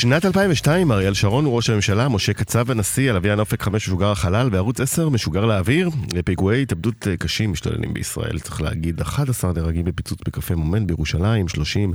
[0.00, 4.48] שנת 2002, אריאל שרון הוא ראש הממשלה, משה קצב הנשיא, אביאן אופק 5 משוגר החלל,
[4.52, 5.90] וערוץ 10 משוגר לאוויר.
[6.24, 11.92] פיגועי התאבדות אה, קשים משתוללים בישראל, צריך להגיד, 11 נהרגים בפיצוץ בקפה מומנט בירושלים, 30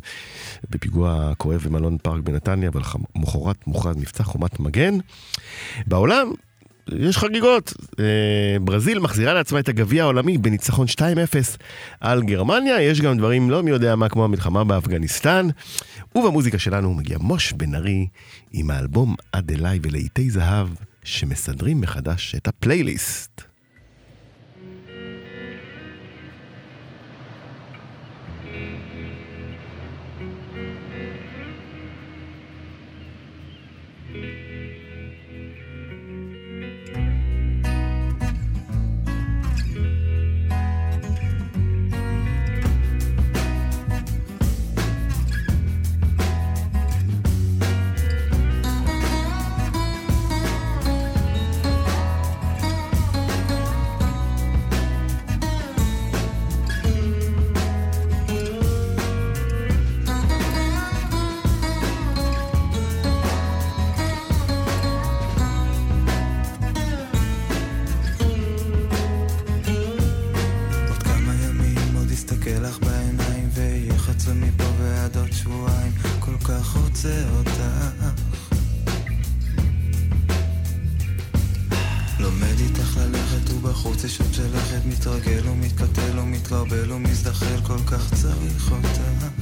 [0.69, 4.97] בפיגוע כואב במלון פארק בנתניה, ולמחרת מוכרז מבצע חומת מגן.
[5.87, 6.31] בעולם,
[6.99, 7.73] יש חגיגות.
[7.99, 10.99] אה, ברזיל מחזירה לעצמה את הגביע העולמי בניצחון 2-0
[11.99, 12.81] על גרמניה.
[12.81, 15.47] יש גם דברים לא מי יודע מה כמו המלחמה באפגניסטן.
[16.15, 18.07] ובמוזיקה שלנו מגיע מוש בן ארי
[18.53, 20.67] עם האלבום עד אליי ולעיתי זהב
[21.03, 23.54] שמסדרים מחדש את הפלייליסט.
[72.65, 75.91] לך בעיניים ויחצו מפה ועד עוד שבועיים.
[76.19, 77.61] כל כך רוצה אותך.
[82.19, 84.81] לומד איתך ללכת ובחוץ יש עוד שלכת.
[84.85, 87.61] מתרגל ומתקטל ומתקרבל ומזדחל.
[87.67, 89.34] כל כך צריך אותך.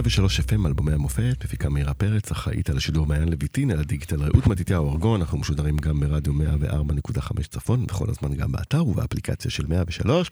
[0.00, 4.46] 103 FM, אלבומי המופת, מפיקה מאירה פרץ, אחראית על השידור מעיין לויטין, על הדיגיטל רעות
[4.46, 10.30] מתתיהו ארגון, אנחנו משודרים גם ברדיו 104.5 צפון, בכל הזמן גם באתר ובאפליקציה של 103.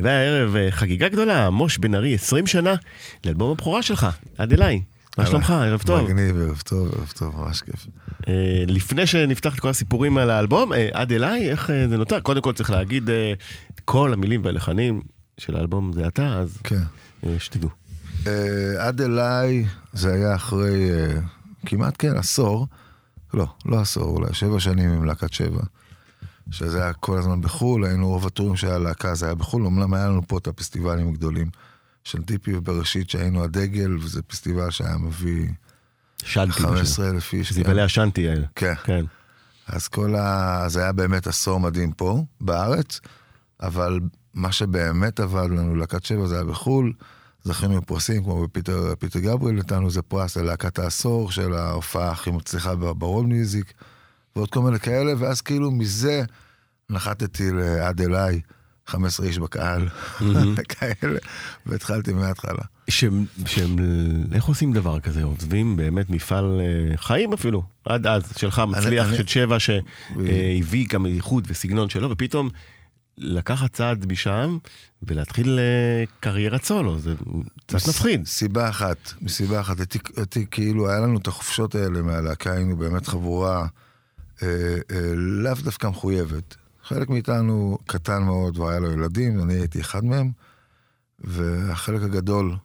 [0.00, 2.74] והערב אה, חגיגה גדולה, מוש בן ארי, 20 שנה
[3.24, 4.06] לאלבום הבכורה שלך,
[4.38, 4.82] עד אליי.
[5.18, 5.50] מה שלומך?
[5.50, 6.00] ערב טוב.
[6.00, 7.86] מגניב, ערב טוב, ערב טוב, ממש כיף.
[8.28, 12.20] אה, לפני שנפתח את כל הסיפורים על האלבום, אה, עד אליי, איך זה נותר?
[12.20, 13.10] קודם כל צריך להגיד,
[13.84, 15.00] כל המילים והלחנים
[15.38, 16.82] של האלבום זה אתה, אז כן.
[17.38, 17.80] שתדעו.
[18.26, 21.20] אה, עד אליי זה היה אחרי אה,
[21.66, 22.66] כמעט, כן, עשור.
[23.34, 25.62] לא, לא עשור, אולי שבע שנים עם להקת שבע.
[26.50, 30.08] שזה היה כל הזמן בחו"ל, היינו רוב הטורים של הלהקה, זה היה בחו"ל, אמנם היה
[30.08, 31.50] לנו פה את הפסטיבלים הגדולים
[32.04, 35.48] של טיפי ובראשית, שהיינו הדגל, וזה פסטיבל שהיה מביא...
[36.24, 36.52] שנטי.
[36.52, 37.52] 15 אלף איש.
[37.52, 37.80] זיבלי כן.
[37.80, 38.46] השנטי האלה.
[38.54, 38.74] כן.
[38.84, 39.04] כן.
[39.66, 40.60] אז כל ה...
[40.64, 43.00] אז היה באמת עשור מדהים פה, בארץ,
[43.60, 44.00] אבל
[44.34, 46.92] מה שבאמת עבד לנו, להקת שבע, זה היה בחו"ל.
[47.44, 52.74] זכינו בפרסים, כמו בפיטר פיטר גבריאל, נתנו איזה פרס ללהקת העשור של ההופעה הכי מצליחה
[52.74, 53.72] ב world music,
[54.36, 56.22] ועוד כל מיני כאלה, ואז כאילו מזה
[56.90, 58.40] נחתתי לעד אליי,
[58.86, 59.88] 15 איש בקהל,
[60.78, 61.18] כאלה,
[61.66, 62.62] והתחלתי מההתחלה.
[62.90, 63.76] שהם, שהם,
[64.32, 65.24] איך עושים דבר כזה?
[65.24, 71.44] עוזבים באמת מפעל אה, חיים אפילו, עד אז, שלך מצליח, של שבע, שהביא גם איכות
[71.48, 72.48] וסגנון שלו, ופתאום
[73.20, 74.58] לקחת צעד משם
[75.02, 77.14] ולהתחיל אה, קריירת סולו, זה
[77.66, 78.26] קצת מפחיד.
[78.26, 83.06] סיבה אחת, מסיבה אחת, הייתי, הייתי כאילו, היה לנו את החופשות האלה מהלהקה, היינו באמת
[83.06, 83.66] חבורה
[84.42, 84.48] אה,
[84.90, 86.56] אה, לאו דווקא מחויבת.
[86.82, 90.30] חלק מאיתנו קטן מאוד והיה לו ילדים, אני הייתי אחד מהם,
[91.18, 92.56] והחלק הגדול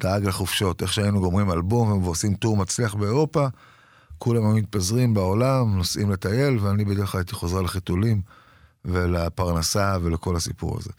[0.00, 3.46] דאג לחופשות, איך שהיינו גומרים אלבום ועושים טור מצליח באירופה,
[4.18, 8.22] כולם היו מתפזרים בעולם, נוסעים לטייל, ואני בדרך כלל הייתי חוזר לחיתולים.
[8.84, 10.90] ולפרנסה ולכל הסיפור הזה.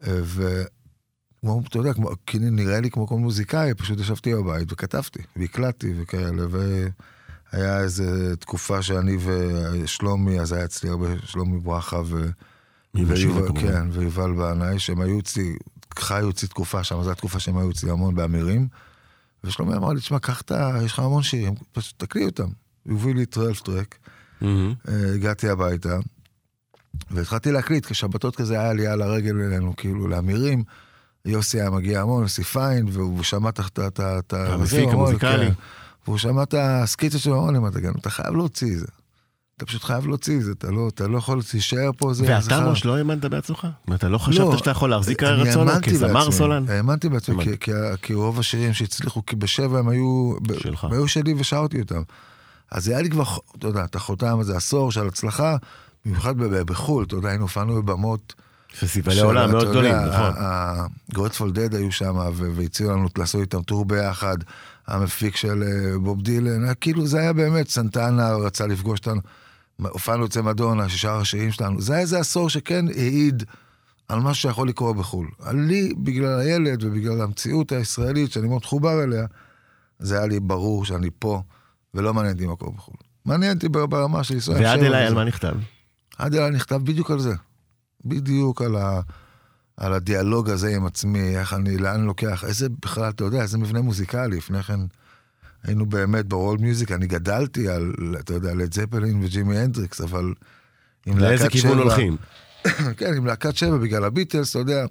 [0.00, 5.94] וכמו, אתה יודע, כמו, כאילו נראה לי כמו כל מוזיקאי, פשוט ישבתי בבית וכתבתי, והקלטתי
[5.96, 12.30] וכאלה, והיה איזה תקופה שאני ושלומי, אז היה אצלי הרבה, שלומי ברכה ו...
[12.94, 15.56] ויובל, כן, ויובל בנאי, שהם היו אצלי,
[15.98, 18.68] חיו אצלי תקופה שם, זו התקופה שהם היו אצלי המון באמירים.
[19.44, 20.78] ושלומי אמר לי, תשמע, קח את ה...
[20.84, 22.52] יש לך המון שירים, פשוט תקליט אותם.
[22.84, 23.98] הוא הביא לי 12 טרק,
[24.42, 24.90] mm-hmm.
[25.14, 25.98] הגעתי הביתה,
[27.10, 30.62] והתחלתי להקליט, כשבתות כזה היה לי על הרגל אלינו, כאילו, לאמירים.
[31.24, 34.20] יוסי היה מגיע המון, יוסי פיין, והוא שמע את ה...
[34.32, 35.46] המפיק המוזיקלי.
[35.46, 35.52] כן.
[36.06, 38.86] והוא שמע את הסקיצה שלו, אמר לי, מה תגיד, אתה חייב להוציא את זה.
[39.56, 42.24] אתה פשוט חייב להוציא את זה, אתה לא, אתה לא יכול להישאר פה, זה...
[42.28, 43.66] ואתה ראש לא האמנת בעצמך?
[43.94, 46.64] אתה לא חשבת לא, שאתה יכול להחזיק סולו כזמר סולן?
[46.68, 50.34] האמנתי בעצמי, כי, כי, כי רוב השירים שהצליחו, כי בשבע הם היו...
[50.58, 50.84] שלך.
[50.84, 52.02] הם היו שלי ושרתי אותם.
[52.70, 53.24] אז היה לי כבר,
[53.58, 55.56] אתה יודע, אתה חותם איזה עשור של הצלחה,
[56.06, 58.34] במיוחד בחו"ל, אתה יודע, היינו הופענו בבמות.
[58.80, 60.32] פסטיבלי עולם מאוד גדולים, נכון.
[61.12, 64.36] גרטפול דד היו שם, והציעו לנו לעשות איתם טור ביחד.
[64.86, 69.20] המפיק של אה, בוב דילן, כאילו זה היה באמת, סנטנה רצה לפגוש אותנו.
[69.76, 71.80] הופענו אצל מדונה, ששאר השירים שלנו.
[71.80, 73.44] זה היה איזה עשור שכן העיד
[74.08, 75.28] על מה שיכול לקרות בחו"ל.
[75.52, 79.26] לי, בגלל הילד ובגלל המציאות הישראלית, שאני מאוד חובר אליה,
[79.98, 81.42] זה היה לי ברור שאני פה,
[81.94, 82.96] ולא מעניין אותי מה קורה בחו"ל.
[83.24, 84.62] מעניין אותי ברמה של ישראל.
[84.62, 85.54] ועד אליי על מה נכתב?
[86.20, 87.34] אליי נכתב בדיוק על זה.
[88.04, 89.00] בדיוק על, ה,
[89.76, 93.58] על הדיאלוג הזה עם עצמי, איך אני, לאן אני לוקח, איזה בכלל, אתה יודע, איזה
[93.58, 94.36] מבנה מוזיקלי.
[94.36, 94.80] לפני כן
[95.64, 100.34] היינו באמת ברול מיוזיק, אני גדלתי על, אתה יודע, לד זפלין וג'ימי הנדריקס, אבל.
[101.06, 102.16] לאיזה כיוון הולכים?
[102.98, 104.86] כן, עם להקת שבע בגלל הביטלס, אתה יודע.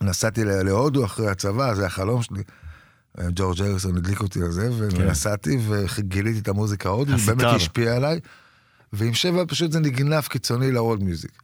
[0.00, 2.42] נסעתי להודו אחרי הצבא, זה החלום שלי.
[3.20, 5.02] ג'ורג' אריסון הדליק אותי על זה, כן.
[5.02, 8.20] ונסעתי וגיליתי את המוזיקה ההודו, באמת השפיע עליי.
[8.92, 11.42] ועם שבע פשוט זה נגנב קיצוני לרולד מיוזיק.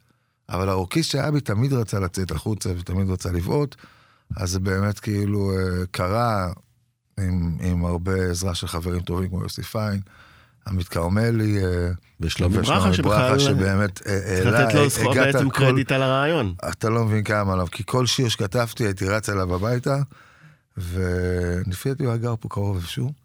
[0.48, 3.76] אבל הרוקיסט שהיה בי תמיד רצה לצאת החוצה ותמיד רצה לבעוט,
[4.36, 6.52] אז זה באמת כאילו אה, קרה
[7.20, 10.00] עם, עם הרבה עזרה של חברים טובים כמו יוסי פיין,
[10.66, 11.64] עמית כרמלי.
[11.64, 13.38] אה, ושלומי ברכה שבכלל...
[13.38, 15.50] שבאמת העלה, צריך לתת לו זכות בעצם.
[15.50, 16.54] קרדיט על הרעיון.
[16.70, 19.96] אתה לא מבין כמה עליו, כי כל שיר שכתבתי הייתי רץ אליו הביתה,
[20.76, 23.21] ולפי דעתי הוא היה גר פה קרוב איפשהו.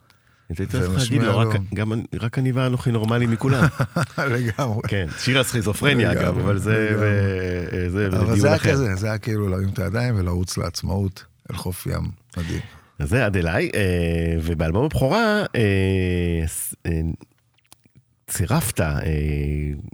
[0.49, 1.41] הייתי צריך להגיד לו,
[2.19, 3.63] רק אני ואנוכי נורמלי מכולם.
[4.35, 4.81] לגמרי.
[4.87, 6.89] כן, שיר הסכיזופרניה אגב, אבל זה.
[8.07, 12.11] אבל זה היה כזה, זה היה כאילו להרים את הידיים ולרוץ לעצמאות אל חוף ים
[12.37, 12.61] מדהים.
[12.99, 16.45] אז זה עד אליי, אה, ובאלבום הבכורה אה,
[16.85, 17.01] אה,
[18.27, 18.81] צירפת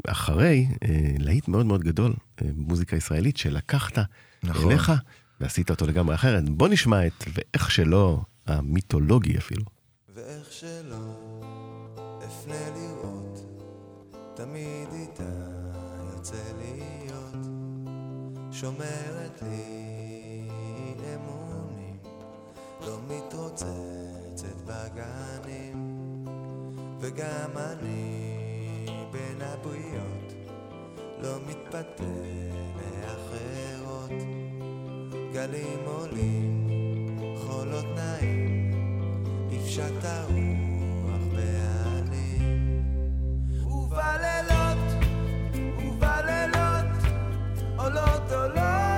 [0.08, 0.68] אחרי
[1.20, 2.14] להיט מאוד מאוד גדול,
[2.56, 4.00] מוזיקה ישראלית, שלקחת
[4.44, 4.72] נכון.
[4.72, 4.92] אליך
[5.42, 6.50] ועשית אותו לגמרי אחרת.
[6.50, 9.64] בוא נשמע את ואיך שלא, המיתולוגי אפילו.
[10.26, 11.06] ואיך שלא
[12.26, 13.46] אפנה לראות,
[14.34, 15.34] תמיד איתה
[16.14, 17.46] יוצא להיות,
[18.52, 20.48] שומרת לי
[21.16, 21.98] אמונים,
[22.82, 26.26] לא מתרוצצת בגנים,
[27.00, 30.34] וגם אני בין הבריות.
[31.24, 32.04] לא מתפתה
[32.76, 34.12] לאחרות.
[35.34, 36.70] גלים עולים,
[37.38, 38.63] חולות נעים,
[39.54, 40.54] נפשט הרוח.
[43.94, 44.78] ובלילות,
[45.78, 46.86] ובלילות,
[47.78, 48.93] עולות עולות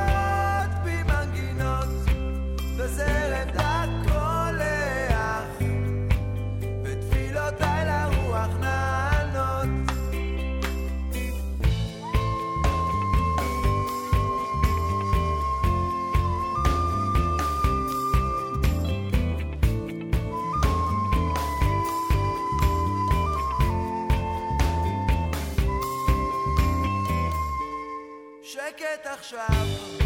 [28.78, 30.05] שקט עכשיו,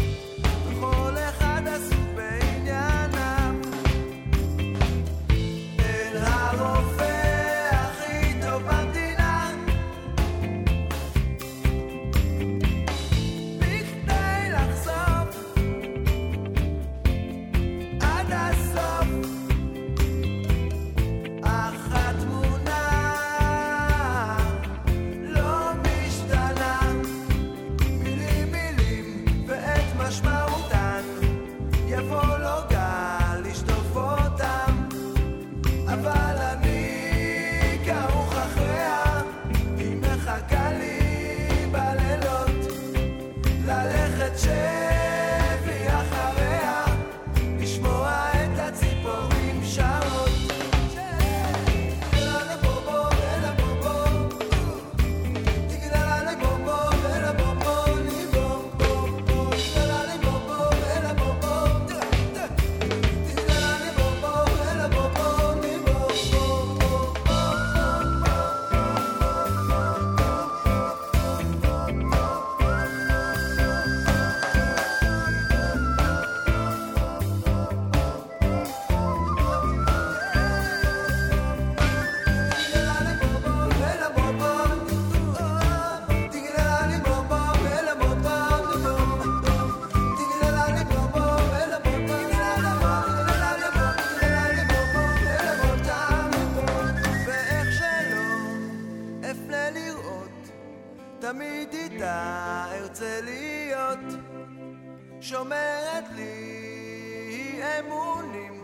[105.30, 108.62] שומרת לי אמונים,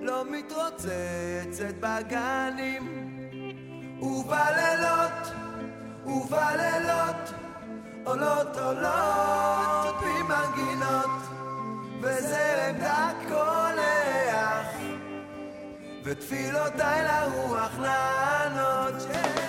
[0.00, 3.08] לא מתרוצצת בגנים,
[4.02, 5.32] ובלילות,
[6.06, 7.32] ובלילות,
[8.04, 11.20] עולות עולות ממנגינות,
[12.00, 14.68] וזרם דק קולח.
[16.04, 19.02] ותפילותיי לרוח לענות.
[19.08, 19.43] ואיך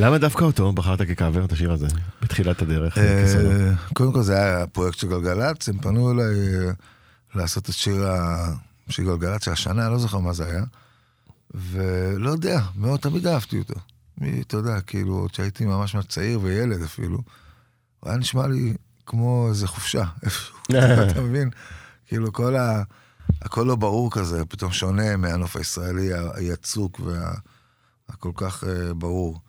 [0.00, 1.86] למה דווקא אותו בחרת כקאבר, את השיר הזה,
[2.22, 2.98] בתחילת הדרך?
[2.98, 3.72] אה?
[3.94, 6.72] קודם כל זה היה פרויקט של גלגלצ, הם פנו אליי אה,
[7.34, 8.06] לעשות את שיר
[8.88, 10.64] שיר גלגלצ של השנה, אני לא זוכר מה זה היה.
[11.54, 13.74] ולא יודע, מאוד תמיד אהבתי אותו.
[14.18, 17.18] מי, אתה יודע, כאילו, עוד שהייתי ממש ממש צעיר וילד אפילו,
[18.00, 18.74] הוא היה נשמע לי
[19.06, 20.56] כמו איזה חופשה, איפשהו,
[21.10, 21.50] אתה מבין?
[22.06, 22.82] כאילו, כל ה...
[23.42, 29.40] הכל לא ברור כזה, פתאום שונה מהנוף הישראלי היצוק והכל כך אה, ברור.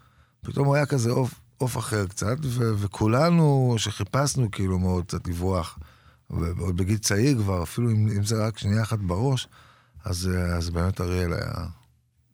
[0.45, 5.79] פתאום הוא היה כזה עוף, עוף אחר קצת, ו- וכולנו שחיפשנו כאילו מאוד קצת לברוח,
[6.29, 9.47] ועוד בגיל צעיר כבר, אפילו אם, אם זה רק שנייה אחת בראש,
[10.05, 11.65] אז, אז באמת אריאל היה,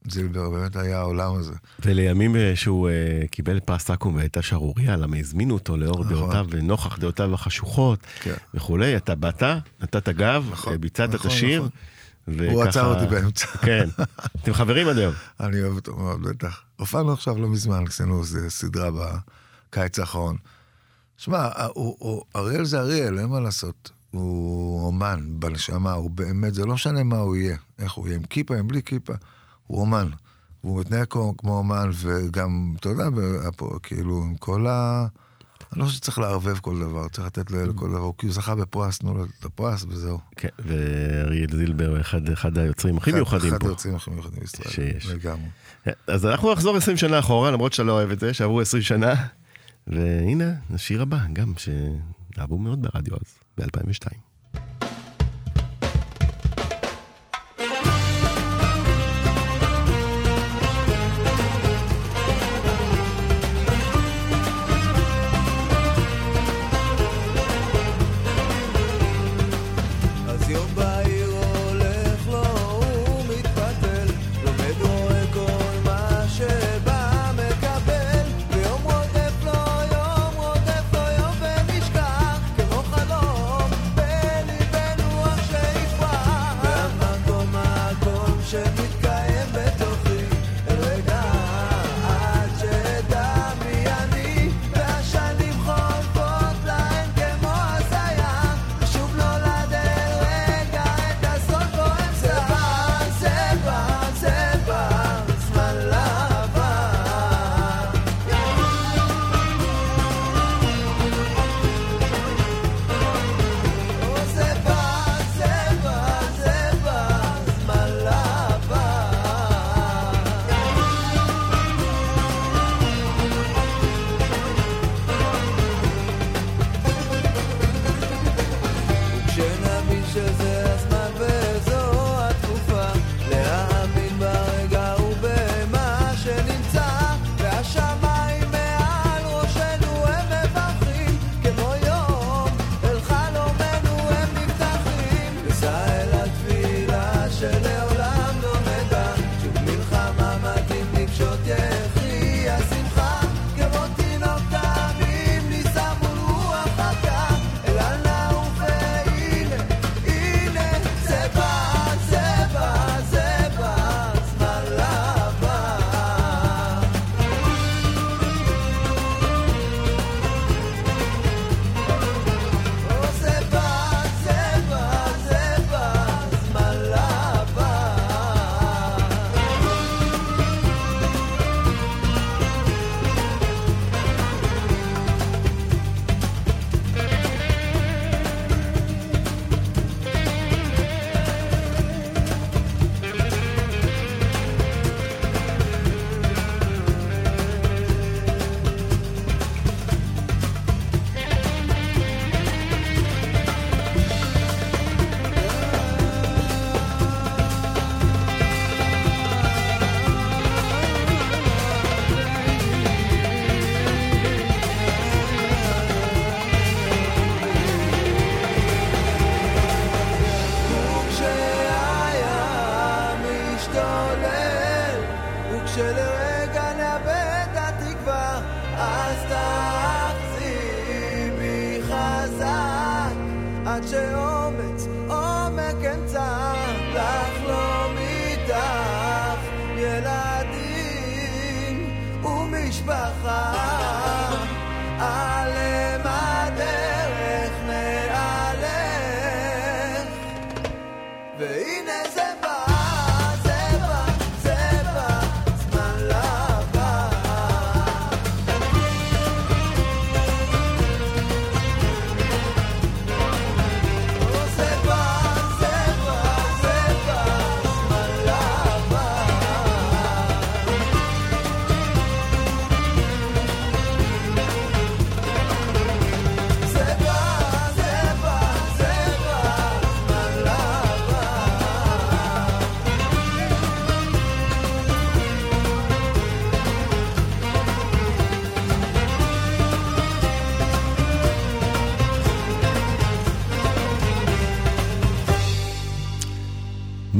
[0.07, 1.53] זילבר באמת היה העולם הזה.
[1.85, 6.17] ולימים אה, שהוא אה, קיבל פרס אקו"ם והייתה שערורייה, למה הזמינו אותו לאור נכון.
[6.17, 8.33] דעותיו ונוכח דעותיו החשוכות כן.
[8.53, 9.43] וכולי, אתה באת,
[9.81, 11.69] נתת גב, נכון, אה, ביצעת את נכון, השיר, נכון.
[12.27, 13.45] הוא וככה- עצר אותי באמצע.
[13.67, 13.89] כן.
[14.41, 15.13] אתם חברים עד היום.
[15.39, 16.61] אני אוהב אותו מאוד, בטח.
[16.75, 18.89] הופענו עכשיו לא מזמן, עשינו איזה סדרה
[19.69, 20.37] בקיץ האחרון.
[21.17, 23.91] שמע, הוא- הוא- אריאל זה אריאל, אין מה לעשות.
[24.11, 27.57] הוא אומן בנשמה, הוא באמת, זה לא משנה מה הוא יהיה.
[27.79, 29.13] איך הוא יהיה, עם כיפה, עם בלי כיפה.
[29.67, 30.07] הוא אומן.
[30.63, 33.03] והוא מתנהג כמו, כמו אומן, וגם, אתה יודע,
[33.83, 35.05] כאילו, עם כל ה...
[35.73, 38.97] אני לא חושב שצריך לערבב כל דבר, צריך לתת לכל דבר, כי הוא זכה בפרס,
[38.99, 40.19] תנו לו את הפרס וזהו.
[40.35, 43.67] כן, ואריאל זילבר הוא אחד, אחד היוצרים הכי אחד- מיוחדים אחד פה.
[43.67, 44.69] היוצאים הכי מיוחדים בישראל.
[44.69, 45.05] שיש.
[45.05, 45.45] לגמרי.
[46.07, 49.13] אז אנחנו נחזור 20 שנה אחורה, למרות שאתה לא אוהב את זה, שעברו 20 שנה.
[49.87, 54.13] והנה, השיר הבא, גם שאהבו מאוד ברדיו אז, ב-2002.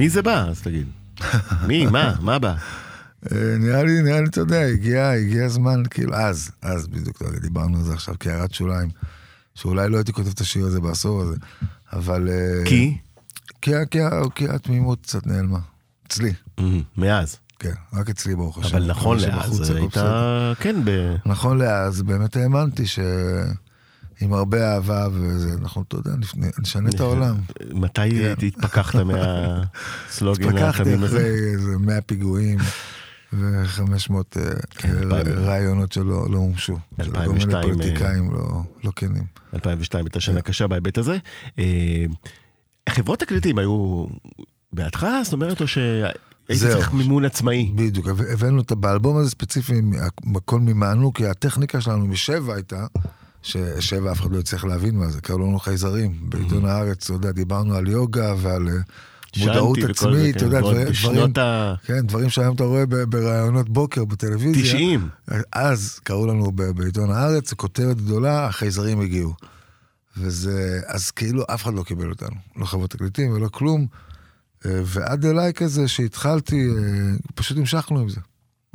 [0.08, 0.46] מי זה בא?
[0.50, 0.88] אז תגיד.
[1.68, 1.86] מי?
[1.86, 2.16] מה?
[2.22, 2.56] מה בא?
[3.32, 7.78] אה, נראה לי, נראה לי, אתה יודע, הגיע, הגיע הזמן, כאילו, אז, אז בדיוק, דיברנו
[7.78, 8.90] על זה עכשיו כהערת שוליים,
[9.56, 11.36] שאולי לא הייתי כותב את השיר הזה בעשור הזה,
[11.94, 12.30] אבל...
[12.30, 12.98] אה, כי?
[13.62, 14.00] כי, כי,
[14.36, 15.60] כי התמימות קצת נעלמה.
[16.08, 16.34] אצלי,
[16.98, 17.38] מאז.
[17.60, 18.78] כן, רק אצלי ברוך השם.
[18.78, 20.54] אבל נכון לאז, שבחוץ הכל היית, בסדר.
[20.60, 21.16] כן, ב...
[21.26, 22.84] נכון לאז, באמת האמנתי
[24.20, 26.12] שעם הרבה אהבה וזה, אנחנו, אתה יודע,
[26.62, 27.36] נשנה את העולם.
[27.74, 28.46] מתי כן.
[28.48, 31.18] התפכחת מהסלוגן התפכחתי התמים הזה?
[31.18, 32.58] אחרי איזה 100 פיגועים
[33.34, 34.14] ו-500
[34.70, 35.38] כן, אלפיים.
[35.38, 36.78] רעיונות שלא לא מומשו.
[37.02, 39.24] של כל 2002, מיני פוליטיקאים לא- לא כנים.
[39.54, 40.20] 2002 הייתה כן.
[40.20, 41.18] שנה קשה בהיבט הזה.
[41.60, 42.06] אה,
[42.90, 44.06] חברות תקליטים היו
[44.74, 45.08] בעדך?
[45.24, 46.16] זאת אומרת, או שהיית
[46.52, 46.72] זהו.
[46.74, 47.72] צריך מימון עצמאי?
[47.76, 49.74] בדיוק, הבא- הבאנו את באלבום הזה ספציפי,
[50.36, 52.86] הכל מימנו, כי הטכניקה שלנו משבע הייתה,
[53.48, 56.14] ששבע אף אחד לא הצליח להבין מה זה, קראו לנו חייזרים.
[56.22, 58.74] בעיתון הארץ, אתה יודע, דיברנו על יוגה ועל אה,
[59.38, 60.88] מודעות עצמית, כן, אתה יודע, דברים.
[61.86, 64.64] כן, דברים שהיום אתה רואה בראיונות בוקר בטלוויזיה.
[64.64, 65.10] 90.
[65.52, 69.34] אז קראו לנו בעיתון הארץ, כותרת גדולה, החייזרים הגיעו.
[70.18, 73.88] וזה, אז כאילו אף אחד לא קיבל אותנו, לא חברות תקליטים ולא כלום.
[74.66, 76.74] אה, ועד אליי כזה שהתחלתי, אה,
[77.36, 78.20] פשוט המשכנו עם זה.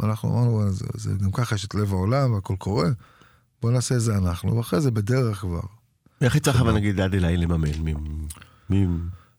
[0.02, 2.88] אנחנו אמרנו, "וואלה, זה, זה גם ככה יש את לב העולם והכל קורה,
[3.62, 5.60] בוא נעשה את זה אנחנו, ואחרי זה בדרך כבר.
[6.20, 7.70] איך יצא לך, נגיד, עד אליי לממן?
[7.78, 7.94] מי-
[8.70, 8.86] מי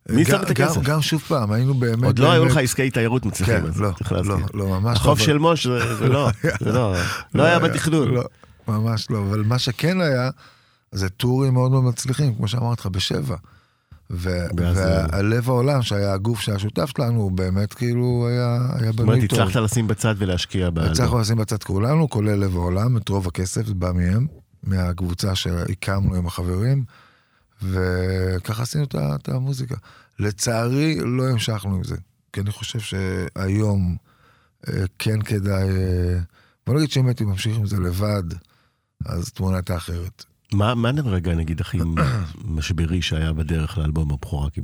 [0.09, 0.77] מי שם את הכסף?
[0.77, 2.03] גם, גם שוב פעם, היינו באמת...
[2.03, 4.45] עוד לא היו לך עסקי תיירות מצליחים, כן, אז לא, צריך לא, להזכיר.
[4.53, 4.91] לא, ממש לא.
[5.01, 6.29] החוף של מוש זה זה לא,
[6.63, 6.95] זה לא,
[7.35, 8.07] לא היה בתכנון.
[8.13, 8.23] לא,
[8.67, 10.29] ממש לא, אבל מה שכן היה,
[10.91, 13.35] זה טורים מאוד מאוד מצליחים, כמו שאמרתי לך, בשבע.
[14.13, 18.99] ו- ואז- והלב העולם, שהיה הגוף שהיה שותף שלנו, הוא באמת כאילו היה, היה זאת
[18.99, 19.39] אומרת, בנוי טוב.
[19.39, 20.93] הצלחת לשים בצד ולהשקיע באלבום.
[20.93, 24.27] הצלחנו לשים בצד כולנו, כולל לב העולם, את רוב הכסף, זה בא מהם,
[24.63, 26.83] מהקבוצה שהקמנו עם החברים,
[27.61, 29.75] וככה עשינו את המוזיקה.
[30.19, 31.95] לצערי, לא המשכנו עם זה,
[32.33, 33.95] כי אני חושב שהיום
[34.69, 35.69] אה, כן כדאי...
[35.69, 36.19] אה,
[36.67, 38.23] בוא נגיד שאם הייתי ממשיך עם זה לבד,
[39.05, 40.25] אז התמונה הייתה אחרת.
[40.53, 41.77] מה מה רגע, נגיד, הכי
[42.45, 44.49] משברי שהיה בדרך לאלבום הבכורה?
[44.49, 44.61] כי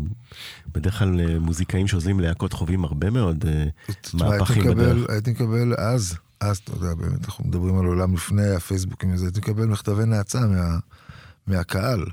[0.74, 3.66] בדרך כלל אה, מוזיקאים שעוזבים להקות חווים הרבה מאוד אה,
[4.14, 5.10] מהפכים בדרך.
[5.10, 9.40] הייתי מקבל אז, אז, אתה יודע, באמת, אנחנו מדברים על עולם לפני הפייסבוקים וזה, הייתי
[9.40, 10.78] מקבל מכתבי נאצה מה,
[11.48, 12.06] מהקהל.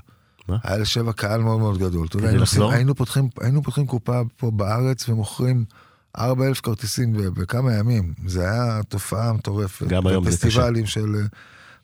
[0.47, 0.57] מה?
[0.63, 2.07] היה לשבע קהל מאוד מאוד גדול.
[2.07, 2.41] אתה יודע, היינו?
[2.41, 5.65] עושים- היינו, פותחים, היינו פותחים קופה פה בארץ ומוכרים
[6.17, 8.13] 4,000 כרטיסים בכמה ימים.
[8.27, 9.87] זה היה תופעה מטורפת.
[9.87, 10.47] גם היום זה קשה.
[10.47, 11.15] פסטיבלים של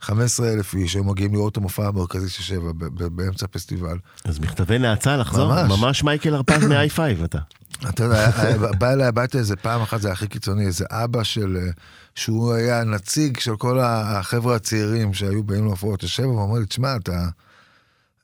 [0.03, 3.97] אה, 15,000 איש, היו מגיעים לראות את המופע המרכזי של שבע באמצע הפסטיבל.
[4.25, 5.53] אז מכתבי נאצה לחזור?
[5.53, 5.79] ממש.
[5.79, 7.39] ממש מייקל הרפז מ-i5 אתה.
[7.89, 8.31] אתה יודע,
[8.77, 11.57] בא אליי הביתה איזה פעם אחת, זה הכי קיצוני, איזה אבא של...
[11.61, 11.71] אה,
[12.15, 17.25] שהוא היה נציג של כל החבר'ה הצעירים שהיו באים להופעות לשבע, ואמר לי, תשמע, אתה...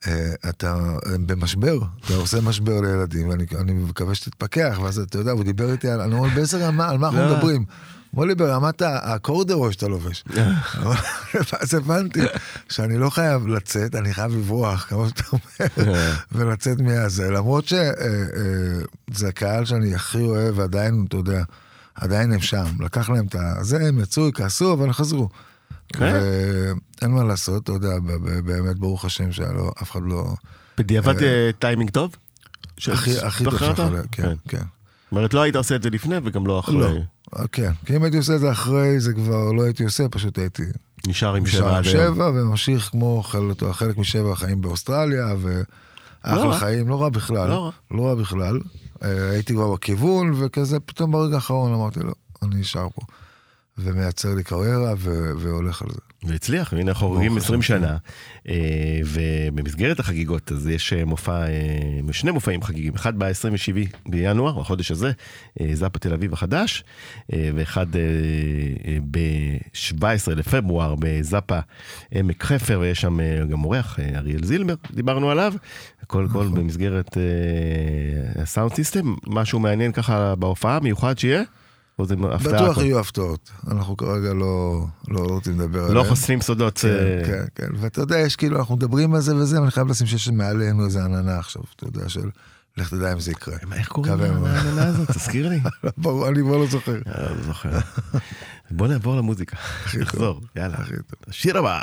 [0.08, 0.76] אה, אתה
[1.26, 5.90] במשבר, אתה עושה משבר לילדים, ואני אני מקווה שתתפכח, ואז אתה יודע, הוא דיבר איתי
[5.90, 7.36] על, אני אומר, באיזה רמה, על מה אנחנו לא.
[7.36, 7.66] מדברים?
[8.16, 10.24] אמר לי, ברמת הקורדרו שאתה לובש.
[11.34, 12.22] ואז הבנתי
[12.70, 17.32] שאני לא חייב לצאת, אני חייב לברוח, כמו שאתה אומר, ולצאת מהזה.
[17.32, 21.44] למרות שזה הקהל שאני הכי אוהב, ועדיין, אתה יודע,
[21.96, 22.66] עדיין הם שם.
[22.80, 23.64] לקח להם את ה...
[23.64, 25.30] זה, הם יצאו, כעסו, אבל חזרו.
[25.94, 26.14] כן.
[27.02, 28.00] ואין מה לעשות, אתה יודע,
[28.46, 30.34] באמת, ברוך השם, שלא, אף אחד לא...
[30.78, 32.16] בדיעבד אה, טיימינג טוב?
[32.78, 33.58] הכי טוב?
[33.58, 34.58] שיכול להיות, כן, כן.
[34.58, 37.04] זאת אומרת, לא היית עושה את זה לפני וגם לא לא, אחרי.
[37.52, 37.72] כן.
[37.86, 40.64] כי אם הייתי עושה את זה אחרי, זה כבר לא הייתי עושה, פשוט הייתי
[41.08, 42.14] נשאר עם נשאר שבע עד היום.
[42.14, 45.38] שבע, וממשיך כמו חלק, חלק משבע חיים באוסטרליה, לא
[46.24, 46.60] ואחלה רע.
[46.60, 47.50] חיים, לא רע בכלל.
[47.50, 47.72] לא רע.
[47.92, 48.60] לא רע בכלל.
[49.04, 52.14] אה, הייתי כבר בכיוון, וכזה, פתאום ברגע האחרון אמרתי, לא,
[52.44, 53.02] אני נשאר פה.
[53.80, 56.00] ומייצר לי קריירה, ו- והולך על זה.
[56.24, 57.68] והצליח, והנה אנחנו חוגגים ברוך 20 השם.
[57.68, 57.98] שנה,
[58.50, 64.92] אה, ובמסגרת החגיגות אז יש אה, מופע, אה, שני מופעים חגיגים, אחד ב-27 בינואר, החודש
[64.92, 65.12] הזה,
[65.74, 66.84] זאפה תל אביב החדש,
[67.30, 67.86] ואחד
[69.12, 71.60] ב-17 לפברואר בזאפה
[72.12, 73.18] עמק חפר, ויש שם
[73.50, 75.54] גם אורח, אריאל זילבר, דיברנו עליו,
[76.04, 76.54] הכל הכל נכון.
[76.54, 77.18] במסגרת
[78.36, 81.44] הסאונד סיסטם, משהו מעניין ככה בהופעה, מיוחד שיהיה?
[82.02, 82.38] הפתעה?
[82.38, 82.78] בטוח?
[82.78, 83.52] יהיו הפתעות.
[83.72, 85.96] אנחנו כרגע לא לא רוצים לדבר עליהן.
[85.98, 86.78] לא חושפים סודות.
[86.78, 87.68] כן, אה, כן, כן.
[87.76, 90.86] ואתה יודע, יש כאילו, אנחנו מדברים על זה וזה, אבל אני חייב לשים שיש מעלינו
[90.86, 92.30] איזה עננה עכשיו, אתה יודע, של
[92.78, 93.56] לך תדע אם זה יקרה.
[93.68, 94.20] מה, איך קוראים.
[94.20, 95.12] לעננה הזאת?
[95.12, 95.60] תזכיר לי.
[95.98, 96.96] ברור, אני כבר לא זוכר.
[97.08, 97.70] אה, לא זוכר.
[98.72, 99.58] בוא נעבור למוזיקה.
[100.00, 100.76] נחזור, יאללה.
[100.78, 101.20] הכי טוב.
[101.28, 101.80] השיר הבא.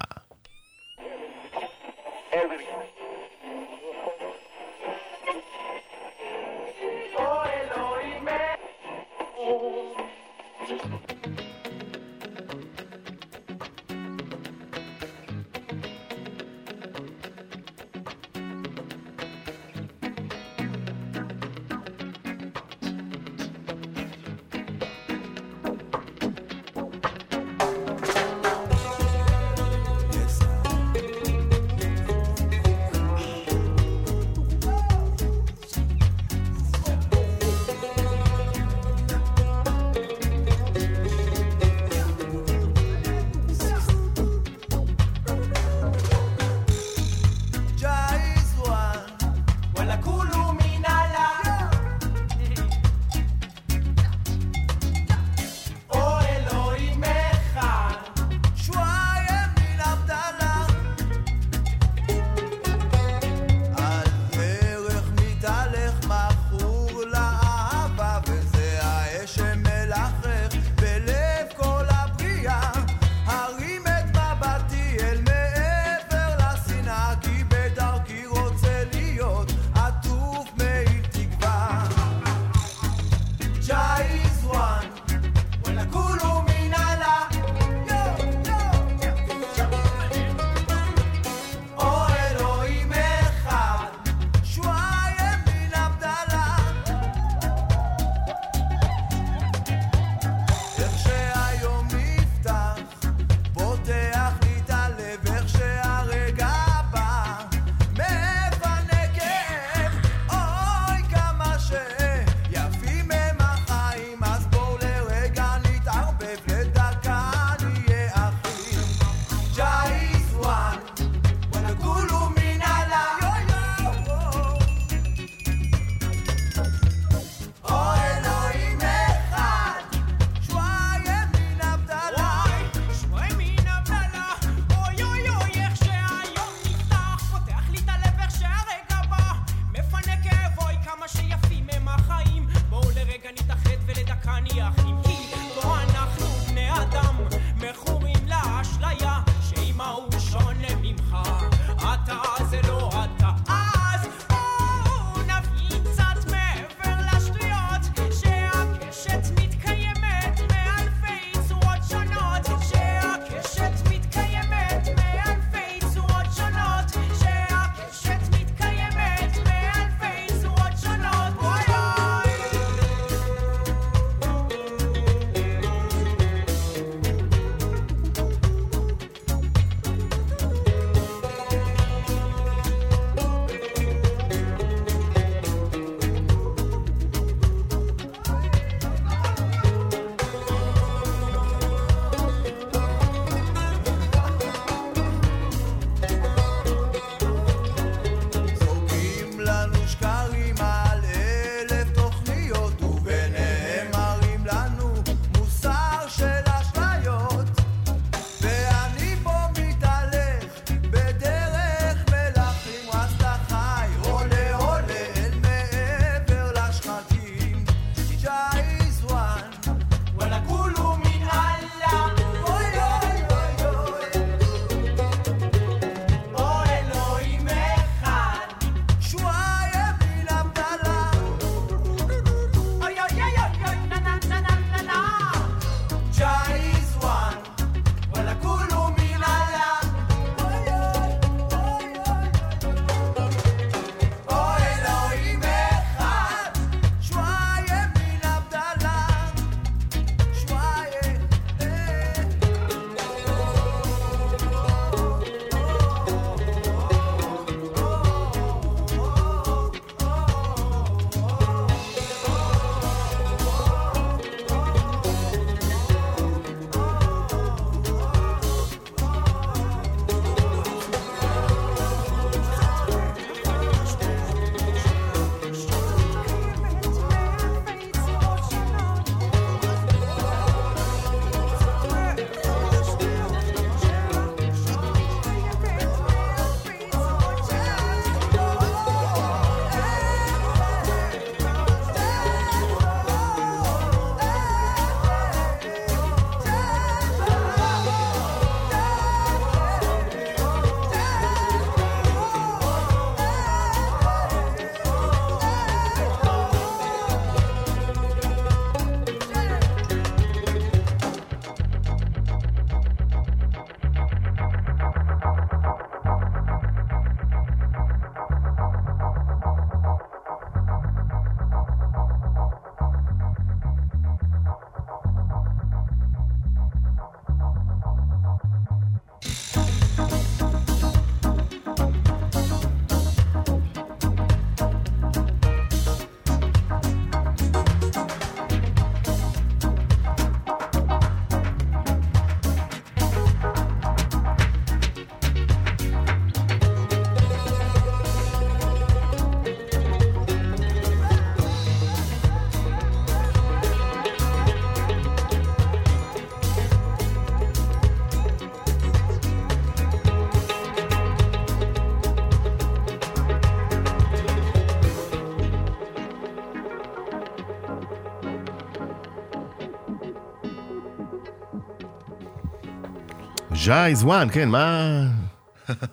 [373.66, 374.90] Jah is one, כן, מה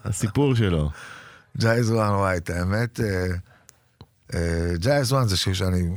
[0.05, 0.89] הסיפור שלו?
[1.57, 3.25] Jah is one, וואי, את האמת, אה,
[4.33, 5.89] אה, Jah is one זה שיר שאני,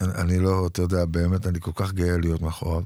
[0.00, 2.82] אני, לא, אתה יודע, באמת, אני כל כך גאה להיות מאחוריו,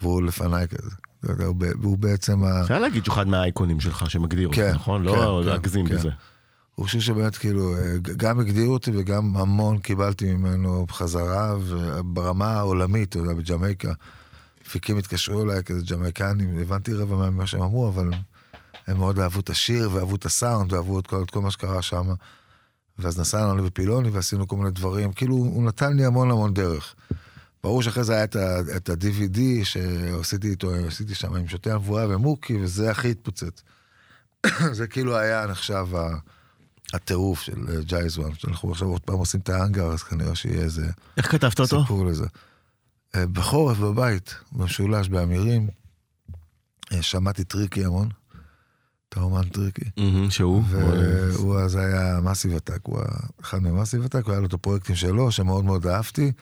[0.00, 0.90] והוא לפניי כזה.
[1.20, 2.62] אתה יודע, הוא, ב- הוא בעצם ה...
[2.62, 5.00] אפשר להגיד שהוא אחד מהאייקונים שלך שמגדיר אותך, כן, נכון?
[5.02, 5.94] כן, לא כן, להגזים כן.
[5.94, 6.08] בזה.
[6.74, 13.08] הוא שיר שבאמת כאילו, אה, גם הגדירו אותי וגם המון קיבלתי ממנו בחזרה, וברמה העולמית,
[13.08, 13.92] אתה יודע, בג'מייקה.
[14.70, 18.10] מפיקים התקשרו אליי כזה ג'מייקנים, הבנתי רבע ממה שהם אמרו, אבל
[18.86, 21.82] הם מאוד אהבו את השיר, ואהבו את הסאונד, ואהבו את כל, את כל מה שקרה
[21.82, 22.06] שם.
[22.98, 26.94] ואז נסענו אני בפילוני ועשינו כל מיני דברים, כאילו, הוא נתן לי המון המון דרך.
[27.62, 32.08] ברור שאחרי זה היה את, ה, את ה-DVD שעשיתי איתו, עשיתי שם עם שוטי הנבואה
[32.08, 33.62] ומוקי, וזה הכי התפוצץ.
[34.78, 35.86] זה כאילו היה נחשב
[36.92, 40.62] הטירוף של אה, ג'ייז וואן, שאנחנו עכשיו עוד פעם עושים את האנגר, אז כנראה שיהיה
[40.62, 41.80] איזה איך כתבת אותו?
[41.82, 42.26] סיפור לזה.
[43.14, 45.68] אה, בחורף בבית, במשולש, באמירים,
[46.92, 48.08] אה, שמעתי Tricky המון,
[49.08, 49.84] את האומן Tricky.
[50.30, 50.64] שהוא?
[50.68, 53.00] והוא אז היה Massive Attack, הוא
[53.40, 56.32] אחד מ Massive Attack, הוא היה לו את הפרויקטים שלו, שמאוד מאוד אהבתי,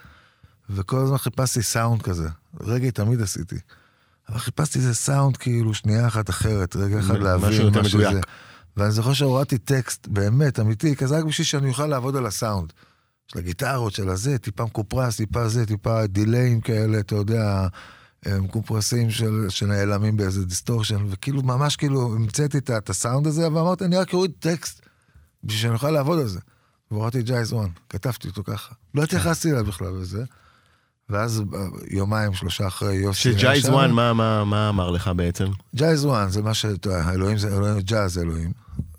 [0.70, 2.28] וכל הזמן חיפשתי סאונד כזה.
[2.60, 3.56] רגע תמיד עשיתי.
[4.28, 7.52] אבל חיפשתי איזה סאונד כאילו שנייה אחת אחרת, רגע אחד משהו להבין
[7.84, 7.98] שזה.
[7.98, 8.26] מדויק.
[8.76, 12.72] ואני זוכר שהורדתי טקסט באמת אמיתי, כזה רק בשביל שאני אוכל לעבוד על הסאונד.
[13.32, 17.66] של הגיטרות, של הזה, טיפה מקומפרס, טיפה זה, טיפה דיליים כאלה, אתה יודע,
[18.28, 23.96] מקומפרסים של, שנעלמים באיזה distortion, וכאילו ממש כאילו המצאתי את, את הסאונד הזה, ואמרתי, אני
[23.96, 24.80] רק אוריד טקסט
[25.44, 26.40] בשביל שאני אוכל לעבוד על זה.
[26.90, 28.74] והורדתי Jah is One, כתבתי אותו ככה.
[28.94, 30.24] לא התייחסתי אליו בכלל לזה.
[31.10, 31.58] ואז אה,
[31.90, 33.20] יומיים, שלושה אחרי יוסי...
[33.32, 33.81] ש Jah is.
[33.81, 35.44] One, מה- מה מה אמר לך בעצם?
[35.74, 36.64] Jah is One זה מה ש...
[36.64, 38.52] אתה יודע, אלוהים זה אלוהים, Jah זה אלוהים.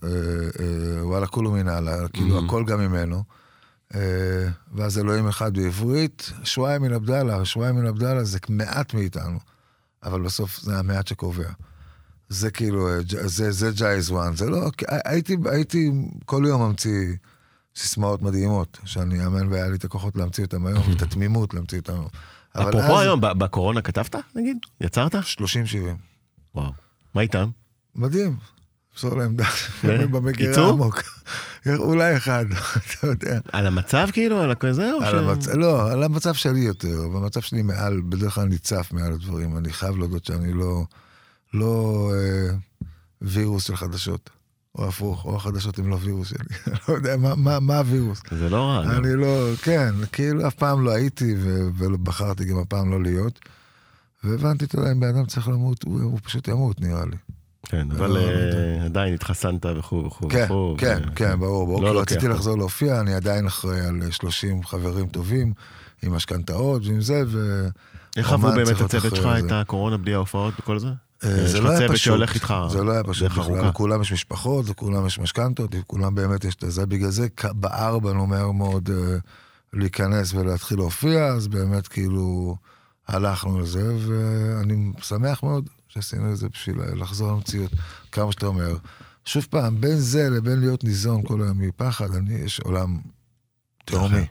[0.03, 2.43] אה, אה, וואלה כולו מנהלה, כאילו Mhm.
[2.45, 3.23] הכל גם ממנו.
[3.95, 9.39] אה, ואז אלוהים אחד בעברית, שוואיה מן עבדאללה, שוואיה מן עבדאללה זה מעט מאיתנו,
[10.03, 11.49] אבל בסוף זה המעט שקובע.
[12.29, 14.71] זה כאילו, אה, זה, זה ג'ייז וואן, זה לא,
[15.05, 15.91] הייתי, הייתי
[16.25, 17.13] כל יום ממציא
[17.75, 22.01] סיסמאות מדהימות, שאני אאמן והיה לי את הכוחות להמציא אותם היום, ואת התמימות להמציא אותם.
[22.51, 24.57] אפרופו אז- היום, בקורונה כתבת, נגיד?
[24.81, 25.15] יצרת?
[25.15, 25.17] 30-70.
[26.55, 26.71] וואו.
[27.15, 27.49] מה איתם?
[27.95, 28.35] מדהים.
[28.93, 30.11] למסור להם דף, כן.
[30.11, 30.69] במגירה?
[30.69, 31.01] עמוק.
[31.67, 32.45] אולי אחד,
[32.79, 33.39] אתה יודע.
[33.51, 34.41] על המצב כאילו?
[34.41, 34.91] על הכזה?
[35.01, 38.89] על ש- המצב, לא, על המצב שלי יותר, במצב שלי מעל, בדרך כלל אני צף
[38.93, 40.83] מעל הדברים, אני חייב להודות שאני לא,
[41.53, 42.55] לא אה,
[43.21, 44.29] וירוס של חדשות,
[44.75, 46.55] או הפוך, או החדשות הם לא וירוס שלי,
[46.89, 48.21] לא יודע, מה, מה, מה הווירוס?
[48.31, 48.83] זה לא רע.
[48.85, 48.91] גם.
[48.91, 51.35] אני לא, כן, כאילו אף פעם לא הייתי,
[51.77, 53.39] ובחרתי גם הפעם לא להיות,
[54.23, 57.15] והבנתי, אתה יודע, אם בן אדם צריך למות, הוא, הוא פשוט ימות, נראה לי.
[57.69, 60.47] כן, אבל לא, לא אה, עדיין התחסנת וכו' וכו' כן.
[60.77, 61.81] כן, כן, ברור, ברור.
[61.81, 62.27] לא לוקח רציתי.
[62.27, 65.53] לחזור להופיע, אני עדיין אחראי על 30 חברים טובים,
[66.03, 67.67] עם משכנתאות ועם זה, ו...
[68.17, 69.51] איך עברו באמת הצוות שלך את.
[69.51, 70.87] הקורונה בלי ההופעות וכל זה?
[71.23, 71.97] אה, זה לא היה פשוט.
[71.97, 73.31] שהולך איתך זה לא היה פשוט.
[73.63, 76.85] לכולם יש משפחות, לכולם יש משכנתות, לכולם באמת יש את זה.
[76.85, 79.17] בגלל זה בער בנו מהר מאוד אה,
[79.73, 82.55] להיכנס ולהתחיל להופיע, אז באמת כאילו
[83.07, 87.71] הלכנו לזה, ואני שמח מאוד שעשינו את זה בשביל לחזור למציאות
[88.11, 88.77] כמה שיותר מהר.
[89.25, 92.97] שוב פעם, בין זה לבין להיות ניזון כל היום מפחד, אני, יש עולם
[93.85, 94.25] תהומי.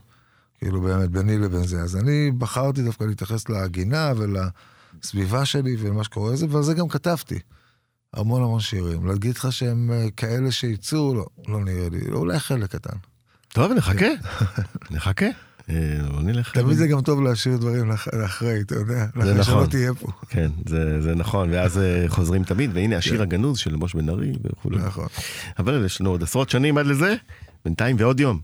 [0.58, 1.80] כאילו באמת, ביני לבין זה.
[1.80, 7.38] אז אני בחרתי דווקא להתייחס לגינה ולסביבה שלי ולמה שקורה לזה, ועל זה גם כתבתי.
[8.14, 9.06] המון המון שירים.
[9.06, 12.00] להגיד לך שהם אה, כאלה שיצאו, לא, לא נראה לי.
[12.12, 12.96] אולי חלק קטן.
[13.48, 14.06] טוב, נחכה.
[14.90, 15.26] נחכה.
[15.70, 15.74] אה,
[16.12, 16.52] בוא נלך.
[16.54, 19.06] תמיד זה גם טוב להשאיר דברים לאח- לאחרי, אתה יודע.
[19.16, 19.44] לאחרי נכון.
[19.64, 20.08] שלא תהיה פה.
[20.28, 24.32] כן, זה זה נכון, ואז אה, חוזרים תמיד, והנה השיר הגנוז של מוש בן ארי
[24.44, 24.70] וכו'.
[24.70, 25.06] נכון.
[25.58, 27.14] אבל יש לנו עוד עשרות שנים עד לזה,
[27.64, 28.40] בינתיים ועוד יום.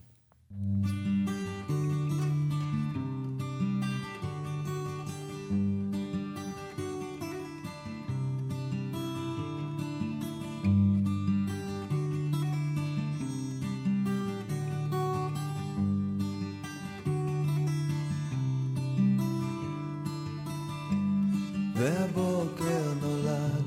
[21.85, 23.65] והבוקר נולד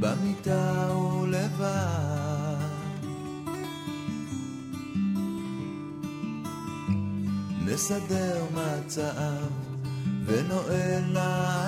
[0.00, 2.56] במיטה ולבד.
[7.64, 9.46] נסדר מצב
[10.26, 11.65] ונועל נעליו.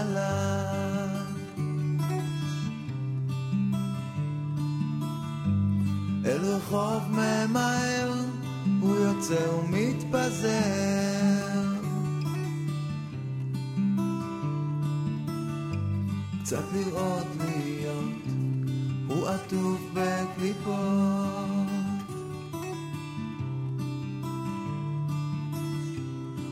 [16.59, 18.25] קצת לראות להיות,
[19.09, 20.75] הוא עטוף בקליפות.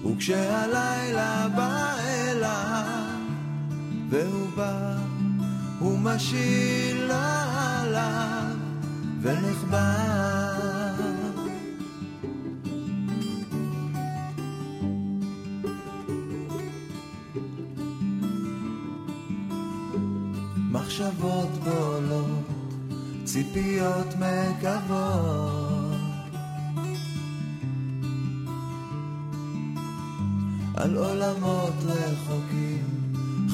[0.07, 3.21] וכשהלילה בא אליו,
[4.11, 4.97] והוא בא,
[5.79, 8.36] הוא משיל עליו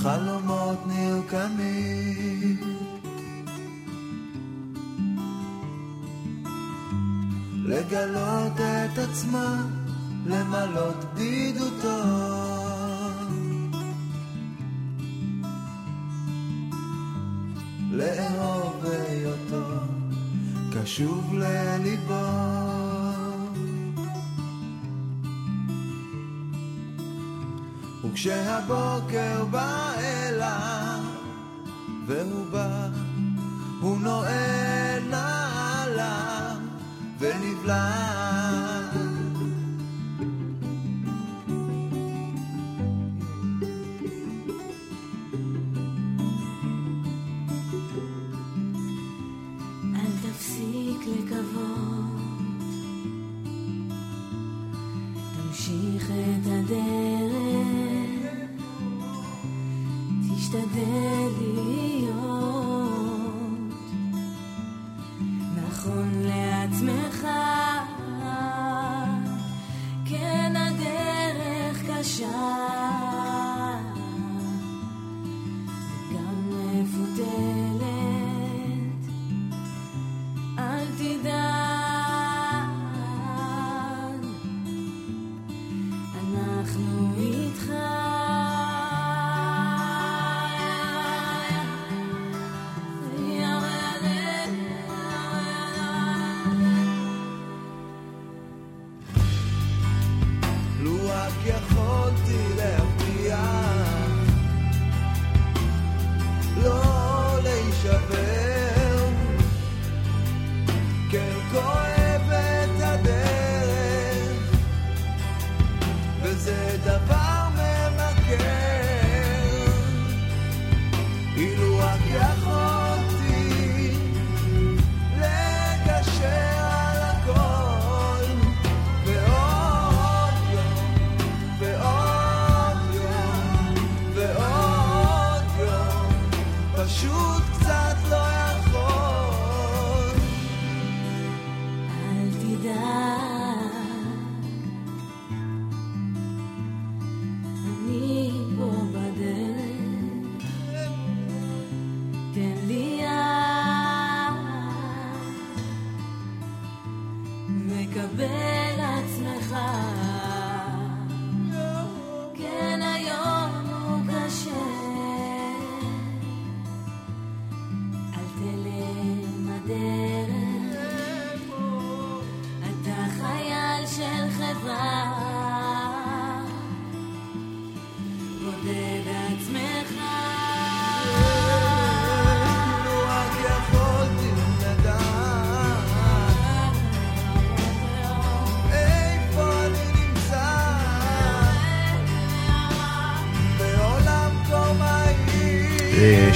[0.03, 2.57] חלומות נרקמים.
[7.65, 9.63] לגלות את עצמה,
[10.27, 12.03] למלות בדידותו.
[17.93, 19.65] לאהוב היותו,
[20.73, 22.52] קשוב לליבו.
[28.13, 31.01] וכשהבוקר בא אליו,
[32.07, 32.89] והוא בא,
[33.81, 36.57] הוא נועל נעליו
[37.19, 38.12] ונבלע.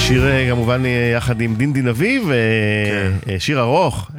[0.07, 2.37] שיר אה, כמובן אה, יחד עם דינדין אביב, אה,
[3.29, 4.11] אה, שיר ארוך.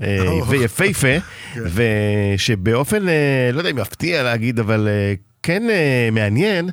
[0.47, 1.07] ויפהפה,
[1.55, 4.88] ושבאופן, אה, לא יודע אם מפתיע להגיד, אבל
[5.43, 5.63] כן
[6.11, 6.69] מעניין,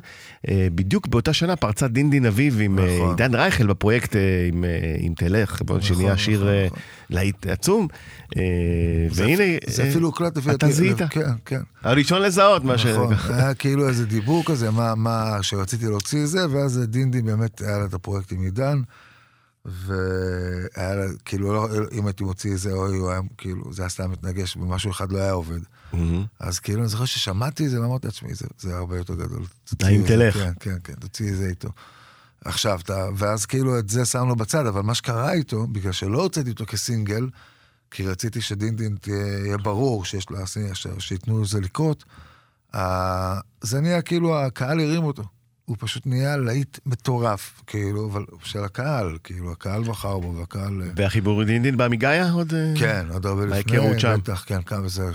[0.51, 3.09] בדיוק באותה שנה פרצה דינדין אביב עם נכון.
[3.09, 4.15] עידן רייכל בפרויקט
[4.47, 4.63] עם,
[4.99, 6.79] עם תלך, נכון, שנהיה שיר נכון, נכון.
[7.09, 7.87] להיט עצום,
[9.11, 10.51] והנה, זה אפילו הוקלט לפי...
[10.51, 10.97] אתה זיהית?
[11.09, 11.61] כן, כן.
[11.83, 12.85] הראשון לזהות, מה ש...
[12.85, 17.85] נכון, היה כאילו איזה דיבור כזה, מה, שרציתי להוציא זה, ואז דינדי באמת היה לה
[17.85, 18.81] את הפרויקט עם עידן,
[19.65, 24.11] והיה לה, כאילו, לא, אם הייתי מוציא איזה אוי, הוא היה, כאילו, זה היה סתם
[24.11, 25.59] מתנגש, ומשהו אחד לא היה עובד.
[25.93, 26.25] מהמם.
[26.39, 29.45] אז כאילו, אני זוכר ששמעתי את זה, ואמרתי לעצמי, זה, זה הרבה יותר גדול.
[29.81, 30.33] האם את זה." תלך.
[30.35, 31.69] כן, כן, כן, תוציא את זה איתו.
[32.45, 36.49] עכשיו, אתה, ואז כאילו את זה שמנו בצד, אבל מה שקרה איתו, בגלל שלא הוצאתי
[36.49, 37.29] אותו כסינגל,
[37.91, 40.39] כי רציתי שדינדין תהיה ברור שיש לה,
[40.99, 42.03] שייתנו לזה לקרות,
[43.61, 45.23] זה נהיה כאילו, הקהל הרים אותו.
[45.65, 50.81] הוא פשוט נהיה להיט מטורף, כאילו, אבל של הקהל, כאילו, הקהל בחר בו, והקהל...
[50.81, 52.53] אה, והחיבור דין בא מגאיה עוד?
[52.53, 52.73] אה?
[52.79, 54.17] כן, עוד הרבה לפני, בהיכרות שם.
[54.19, 55.09] בטח, כן, כמה זה,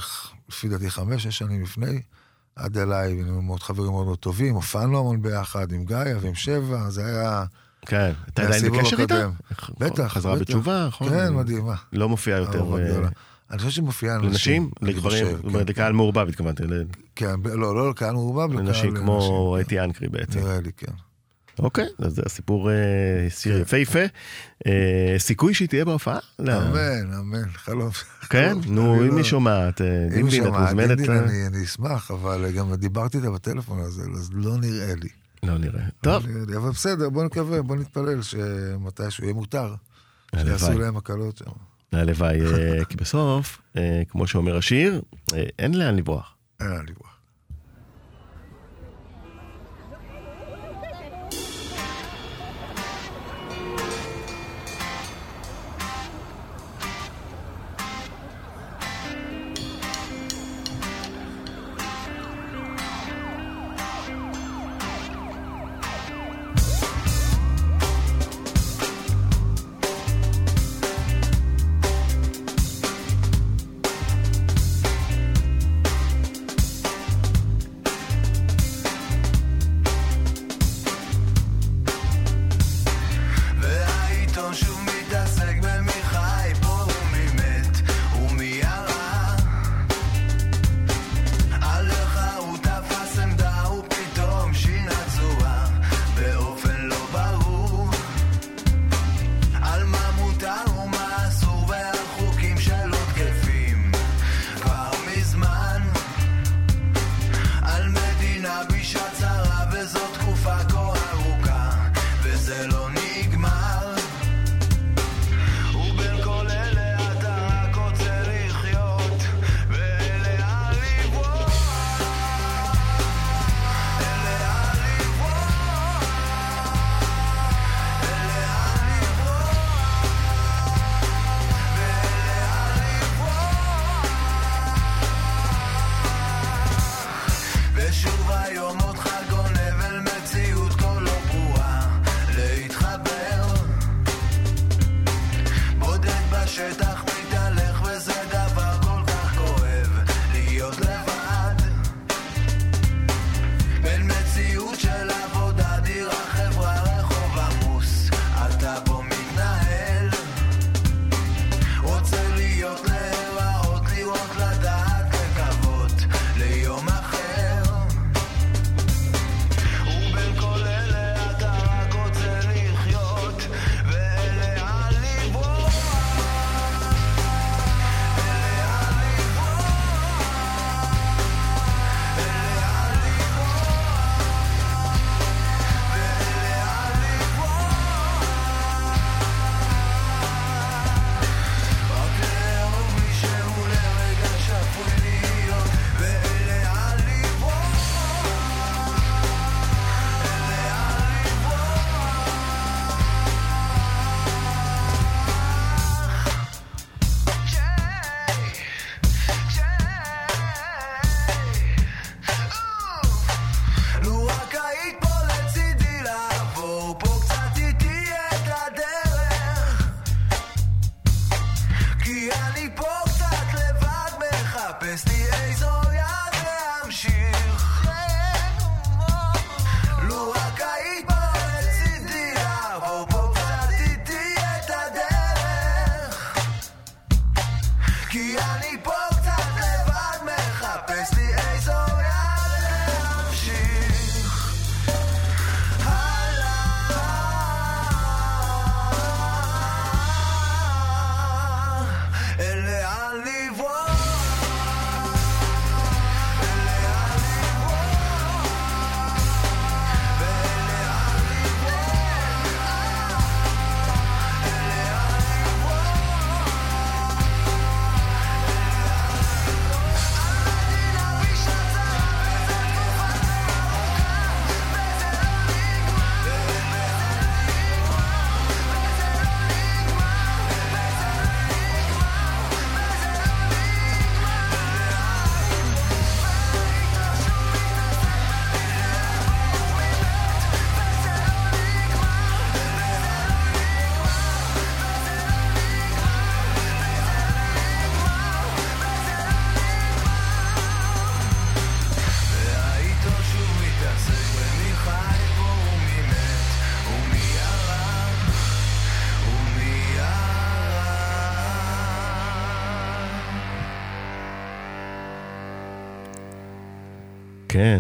[0.49, 2.01] לפי דעתי, חמש, שש שנים לפני.
[2.57, 6.91] עד אליי, היינו מאוד חברים מאוד מאוד טובים, הופענו המון ביחד עם גאיה ועם שבע,
[6.91, 7.45] זה היה...
[7.87, 9.29] כן, אתה עדיין בקשר איתה?
[9.51, 10.13] בטח, בטח.
[10.13, 11.09] חזרה בתשובה, נכון?
[11.09, 11.75] כן, מדהימה.
[11.93, 12.77] לא מופיעה יותר.
[12.79, 13.09] אה,
[13.51, 14.31] אני חושב שמופיעה לנשים.
[14.33, 14.71] לנשים?
[14.83, 15.25] לגברים?
[15.25, 15.73] זאת כן, אומרת, כן.
[15.73, 16.63] לקהל מעורבב התכוונתי.
[17.17, 18.67] כן, לא, לא לקהל מעורבב, לקהל...
[18.67, 20.39] לנשים כמו אתי אנקרי בעצם.
[20.41, 20.93] נראה לי, כן.
[21.59, 22.75] אוקיי, אז זה הסיפור אה,
[23.45, 23.51] כן.
[23.61, 23.99] יפהפה.
[24.67, 26.19] אה, סיכוי שהיא תהיה בהופעה?
[26.39, 26.53] לא.
[26.53, 27.91] אמן, אמן, חלום.
[28.31, 28.57] כן?
[28.67, 30.75] נו, אם לא- היא שומעת, אה, אם היא שומעת,
[31.47, 35.09] אני אשמח, אבל גם דיברתי איתה בטלפון הזה, אז לא נראה לי.
[35.43, 35.83] לא נראה.
[36.01, 36.27] טוב.
[36.49, 39.75] לא אבל בסדר, בוא נקווה, בוא נתפלל שמתישהו יהיה מותר.
[40.37, 41.70] שיעשו להם הקלות שם.
[41.93, 45.03] הלוואי, אה, כי בסוף, אה, כמו שאומר השיר,
[45.35, 46.37] אה, אין לאן לברוח.
[46.61, 47.10] אין לאן לברוח.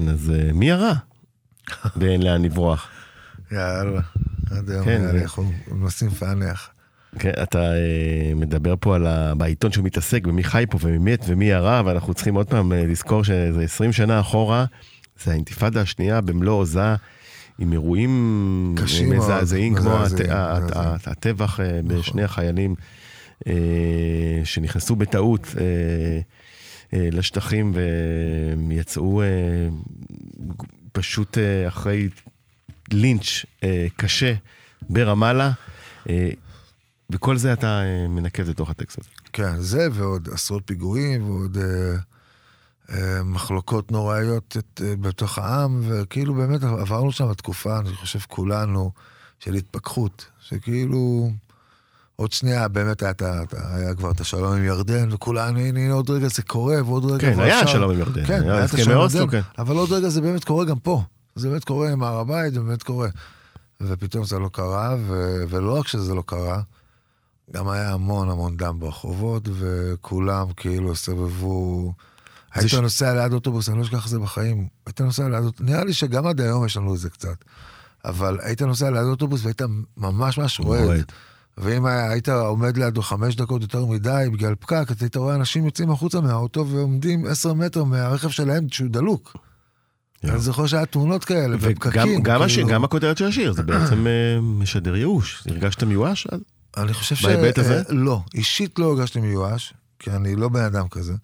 [0.08, 0.92] אז אה, מי הרע?
[1.96, 2.88] ואין לאן לברוח.
[3.52, 4.00] יאללה,
[4.50, 6.70] עד היום כן, אנחנו מנסים לפענח.
[7.18, 9.34] כן, אתה אה, מדבר פה על ה...
[9.34, 12.86] בעיתון שהוא מתעסק במי חי פה ומי מת ומי הרע, ואנחנו צריכים עוד פעם אה,
[12.86, 14.64] לזכור שזה 20 שנה אחורה,
[15.24, 16.94] זה האינתיפאדה השנייה במלוא עוזה,
[17.58, 18.74] עם אירועים
[19.06, 19.98] מזעזעים, כמו.
[21.06, 21.98] הטבח אה, נכון.
[21.98, 22.74] בשני החיילים
[24.44, 25.54] שנכנסו בטעות
[26.92, 27.72] לשטחים
[28.68, 29.26] ויצאו אה,
[30.92, 32.08] פשוט אה, אחרי
[32.92, 34.34] לינץ' אה, קשה
[34.90, 35.52] ברמאללה.
[36.08, 36.30] אה,
[37.10, 39.08] וכל זה אתה אה, מנקז לתוך הטקסט הזה.
[39.32, 41.96] כן, זה ועוד עשרות פיגועים ועוד אה,
[42.90, 48.90] אה, מחלוקות נוראיות את, אה, בתוך העם, וכאילו באמת עברנו שם תקופה, אני חושב כולנו,
[49.38, 51.30] של התפכחות, שכאילו
[52.20, 55.58] עוד שנייה באמת היה, את ה- את ה- היה כבר את השלום עם ירדן, וכולנו,
[55.58, 57.18] הנה, הנה עוד רגע זה קורה, ועוד רגע...
[57.34, 59.40] כן, היה אפשר- שלום עם ירדן, כן, היה היה את השלום עם ירדן, כן.
[59.58, 61.02] אבל עוד רגע זה באמת קורה גם פה.
[61.34, 63.08] זה באמת קורה עם הר הבית, זה באמת קורה.
[63.82, 65.42] ופתאום זה לא קרה, ו...
[65.48, 66.60] ולא רק שזה לא קרה,
[67.52, 71.92] גם היה המון המון דם ברחובות, וכולם כאילו סבבו...
[72.54, 74.66] היית ש- נוסע ליד אוטובוס, אני לא אשכח את זה בחיים.
[74.86, 77.36] היית נוסע ליד אוטובוס, נראה לי שגם עד היום יש לנו את זה קצת.
[78.04, 79.62] אבל היית נוסע ליד אוטובוס והיית
[79.96, 81.12] ממש ממש רועד.
[81.60, 85.90] ואם היית עומד לידו חמש דקות יותר מדי בגלל פקק, אז היית רואה אנשים יוצאים
[85.90, 89.36] החוצה מהאוטו ועומדים עשר מטר מהרכב שלהם שהוא דלוק.
[90.22, 90.34] יואו.
[90.34, 92.22] אני זוכר שהיה תאונות כאלה, ופקקים.
[92.22, 92.68] גם כאילו.
[92.68, 95.44] גם הכותרת של השיר, זה בעצם אה, משדר ייאוש.
[95.48, 96.26] הרגשת מיואש?
[96.32, 96.40] אז?
[96.76, 97.24] אני חושב ש...
[97.24, 97.76] בהיבט הזה?
[97.76, 101.14] אה, לא, אישית לא הרגשתי מיואש, כי אני לא בן אדם כזה.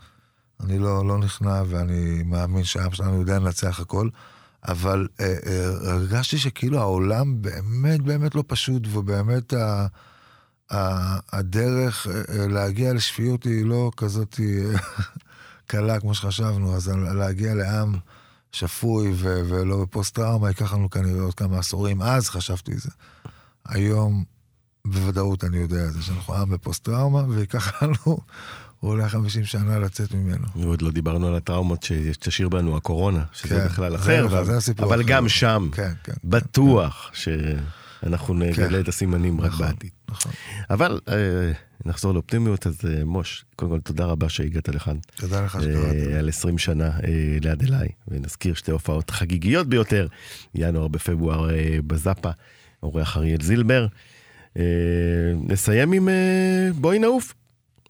[0.65, 4.09] אני לא, לא נכנע ואני מאמין שהעם שלנו יודע לנצח הכל,
[4.69, 9.87] אבל אה, אה, הרגשתי שכאילו העולם באמת באמת לא פשוט, ובאמת ה, ה,
[10.71, 14.79] הדרך אה, אה, להגיע לשפיות היא לא כזאת אה,
[15.67, 17.95] קלה כמו שחשבנו, אז להגיע לעם
[18.53, 22.91] שפוי ו- ולא בפוסט-טראומה ייקח לנו כנראה עוד כמה עשורים, אז חשבתי את זה.
[23.69, 24.25] היום
[24.85, 28.19] בוודאות אני יודע את זה, שאנחנו עם בפוסט-טראומה, וייקח לנו
[28.83, 30.47] אולי 50 שנה לצאת ממנו.
[30.57, 34.47] ועוד לא דיברנו על הטראומות שתשאיר בנו הקורונה, שזה כן, בכלל זה אחר, בכלל, אבל-
[34.47, 35.09] זה הסיפור אבל אחר.
[35.09, 36.13] גם שם, כן, כן.
[36.25, 39.91] בטוח שאנחנו נגלה את הסימנים רק נכון, בעתיד.
[40.09, 40.33] נכון.
[40.71, 41.53] אבל אה,
[41.85, 44.97] נחזור לאופטימיות, אז אה, מוש, קודם כל תודה רבה שהגעת לכאן.
[45.17, 45.95] תודה לך שקראת.
[46.13, 50.07] אה, על 20 שנה אה, ליד אליי, ונזכיר שתי הופעות חגיגיות ביותר,
[50.55, 52.31] ינואר בפברואר אה, בזאפה,
[52.83, 53.87] אורח אריאל זילבר.
[54.57, 54.63] אה,
[55.49, 57.35] נסיים עם אה, בואי נעוף,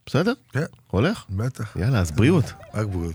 [0.06, 0.32] בסדר?
[0.52, 1.24] כן, הולך?
[1.30, 1.76] בטח.
[1.80, 2.52] יאללה, אז בריאות.
[2.74, 3.14] רק בריאות.